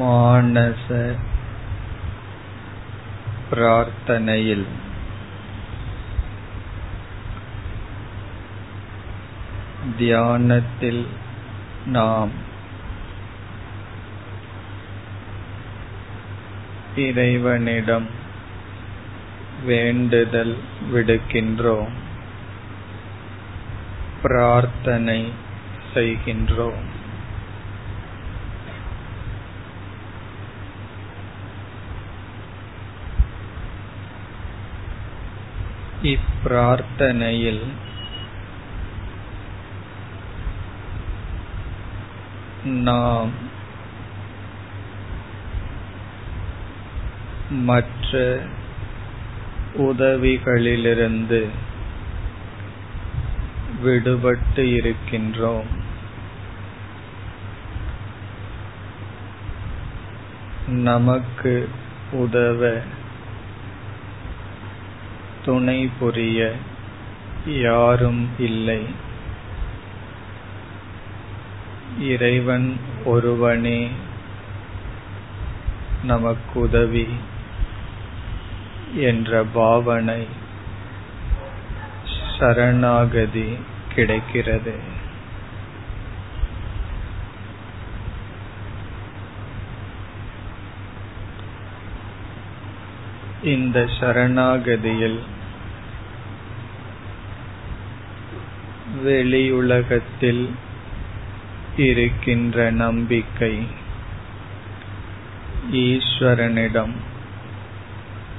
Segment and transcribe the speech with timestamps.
[0.00, 1.16] மானச
[3.50, 4.66] பிரார்த்தனையில்.
[9.98, 11.06] தியானத்தில்
[11.86, 12.30] நாம்
[16.96, 18.06] இறைவனிடம்
[19.64, 20.56] வேண்டுதல்
[20.92, 21.92] விடுக்கின்றோம்.
[24.22, 25.32] பிரார்த்தனை
[25.94, 27.02] செய்கின்றோம்.
[36.04, 37.64] இப்பிரார்த்தனையில்
[42.64, 43.30] நாம்
[47.50, 48.40] மற்ற
[49.78, 51.48] உதவிகளிலிருந்து
[53.84, 55.70] விடுபட்டு இருக்கின்றோம்.
[60.68, 61.68] நமக்கு
[62.12, 62.80] உதவ
[65.44, 66.52] துணை புரிய
[67.46, 68.82] யாரும் இல்லை.
[72.00, 73.90] இறைவன் ஒருவனே
[76.08, 77.08] நமக்குதவி
[78.94, 80.26] என்ற பாவனை
[82.38, 83.58] சரணாகதி
[83.94, 84.74] கிடைக்கிறது.
[93.42, 95.20] இந்த சரணாகதியில்
[99.02, 100.50] வெளியுலகத்தில்
[101.76, 103.66] இருக்கின்ற நம்பிக்கை
[105.70, 106.94] ஈஸ்வரனிடம்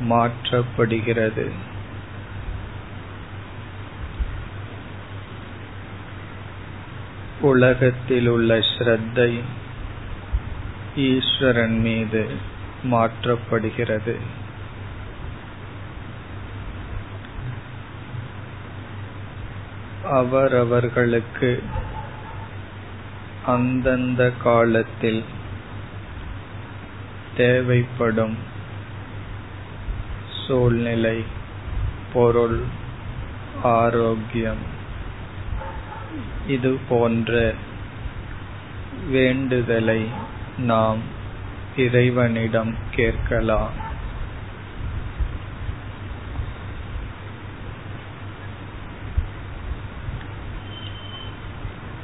[0.00, 1.50] மாற்றப்படுகிறது.
[7.40, 9.40] உலகத்தில் உள்ள ஸ்ரத்தை
[10.96, 12.28] ஈஸ்வரன் மீது
[12.84, 14.16] மாற்றப்படுகிறது.
[20.04, 21.62] அவரவர்களுக்கு
[23.46, 25.24] அந்தந்த காலத்தில்
[27.36, 28.36] தேவைப்படும்
[30.46, 31.24] சூழ்நிலை
[32.12, 32.60] பொருள்
[33.62, 34.80] ஆரோக்கியம்
[36.46, 37.54] இது போன்ற
[39.08, 40.08] வேண்டுதலை
[40.58, 40.98] நாம்
[41.76, 43.81] இறைவனிடம் கேட்கலாம்.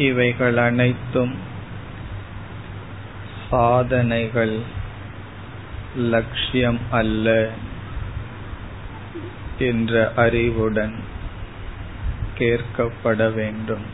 [0.00, 1.34] இவைகள் அனைத்தும்
[3.50, 4.58] சாதனைகள்
[5.96, 7.48] லட்சியம் அல்ல
[9.58, 10.94] என்ற அறிவுடன்
[12.38, 13.86] கேட்கப்பட வேண்டும்.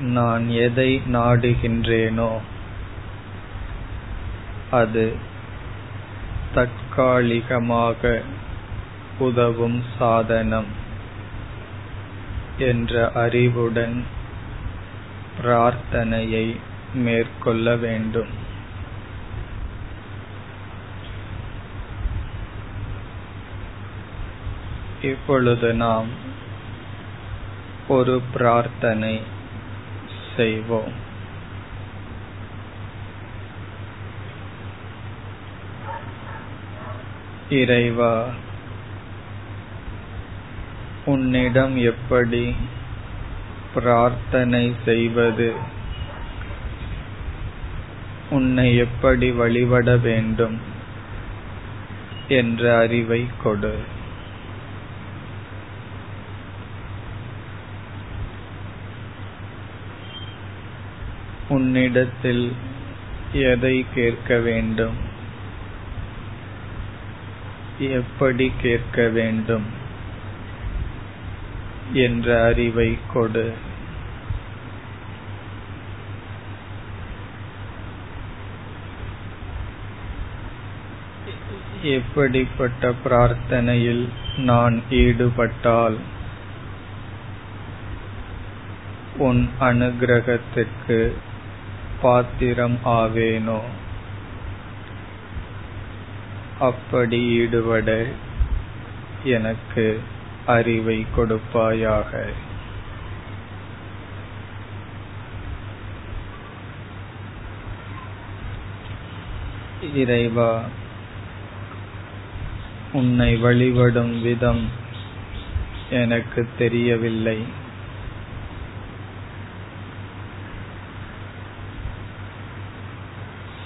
[0.00, 2.30] நான் எதை நாடுகின்றேனோ
[4.70, 5.16] அது
[6.54, 8.22] தற்காலிகமாக
[9.18, 10.79] உதவும் சாதனம்.
[12.60, 14.04] என்ற அறிவுடன்
[15.42, 16.56] பிரார்த்தனையை
[16.94, 18.48] மேற்கொள்ள வேண்டும்.
[25.02, 26.08] இப்பொழுது நாம்
[27.88, 29.22] ஒரு பிரார்த்தனை
[30.36, 30.92] செய்வோம்.
[37.48, 38.28] இறைவா
[41.04, 42.56] உன்னிடம் எப்படி
[43.74, 45.54] பிரார்த்தனை செய்வது?
[48.30, 50.60] உன்னை எப்படி வழிபட வேண்டும்
[52.28, 53.78] என்ற அறிவை கொடு.
[61.48, 62.52] உன்னிடத்தில்
[63.32, 64.96] எதை கேட்க வேண்டும்?
[67.78, 69.79] எப்படி கேட்க வேண்டும்?
[71.92, 73.52] என்ற அறிவை கொடு.
[81.82, 85.98] எப்படிப்பட்ட பிரார்த்தனையில் நான் ஈடுபட்டால்
[89.16, 91.12] உன் அனுகிரகத்துக்கு
[92.02, 93.60] பாத்திரம் ஆவேனோ?
[96.58, 98.06] அப்படி ஈடுபட
[99.24, 100.02] எனக்கு.
[100.46, 102.32] அறிவை கொடுப்பாயாக.
[109.94, 110.64] இறைவா
[112.92, 114.68] உன்னை வழிபடும் விதம்
[115.90, 117.44] எனக்கு தெரியவில்லை.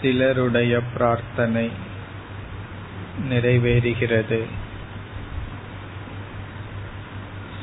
[0.00, 1.70] சிலருடைய பிரார்த்தனை
[3.28, 4.61] நிறைவேறுகிறது.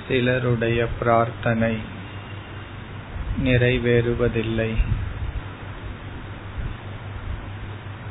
[0.10, 1.78] சிலருடைய பிரார்த்தனை
[3.44, 4.74] நிறைவேறுவதில்லை.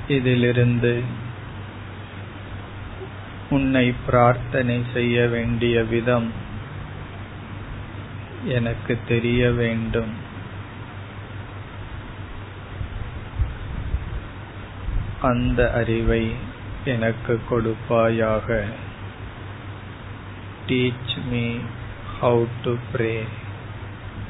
[0.08, 1.02] இதிலிருந்து
[3.50, 6.32] உன்னை பிரார்த்தனை செய்ய வேண்டிய விதம்
[8.44, 10.14] எனக்கு தெரிய வேண்டும்.
[15.22, 16.32] அந்த அறிவை
[16.84, 18.64] எனக்கு கொடுப்பாயாக.
[20.66, 21.56] Teach me
[22.22, 23.24] how to pray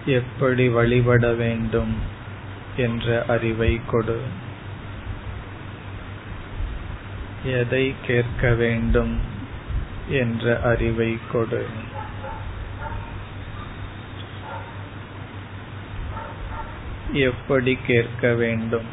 [0.07, 1.97] எப்படி வழிபட வேண்டும்
[2.77, 4.23] என்ற அறிவை கொடு.
[7.45, 9.21] எதை கேட்க வேண்டும்
[10.09, 11.67] என்ற அறிவை கொடு.
[17.13, 18.89] எப்படி கேட்க வேண்டும்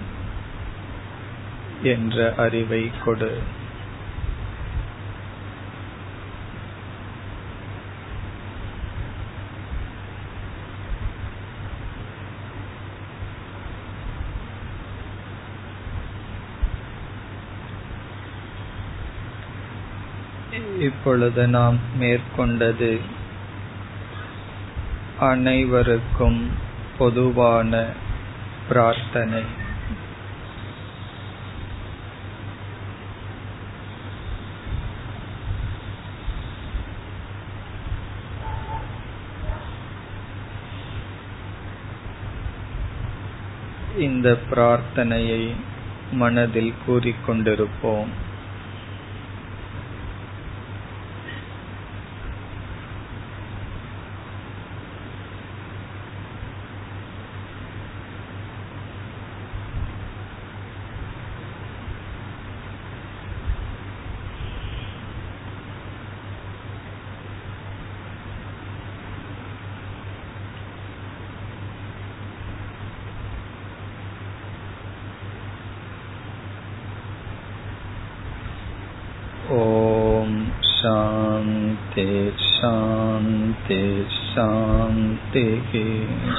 [1.82, 3.64] என்ற அறிவை கொடு.
[20.80, 23.00] இப்பொழுது நாம் மேற்கொண்டது
[25.20, 26.50] அனைவருக்கும்
[26.98, 27.86] பொதுவான
[28.68, 29.42] பிரார்த்தனை.
[43.98, 45.54] இந்த பிரார்த்தனையை
[46.12, 48.25] மனதில் கூறிக்கொண்டிருப்போம்.
[81.95, 85.73] शान्ति शान्ति शान्तिः